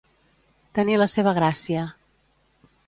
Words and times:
Tenir 0.79 0.97
la 1.03 1.09
seva 1.17 1.37
gràcia. 1.41 1.87